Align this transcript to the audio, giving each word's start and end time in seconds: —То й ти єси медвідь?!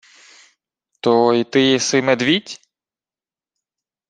—То 1.01 1.33
й 1.33 1.43
ти 1.43 1.61
єси 1.61 2.01
медвідь?! 2.01 2.59